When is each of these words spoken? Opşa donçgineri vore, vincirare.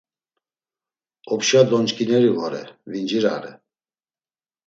Opşa 1.33 1.61
donçgineri 1.71 2.31
vore, 2.35 2.63
vincirare. 2.91 3.51